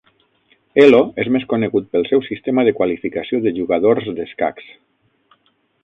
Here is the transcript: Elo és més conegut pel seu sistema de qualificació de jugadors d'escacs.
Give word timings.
Elo 0.83 1.01
és 1.23 1.29
més 1.35 1.45
conegut 1.51 1.91
pel 1.97 2.07
seu 2.13 2.25
sistema 2.29 2.65
de 2.69 2.75
qualificació 2.81 3.43
de 3.45 3.55
jugadors 3.61 4.13
d'escacs. 4.21 4.71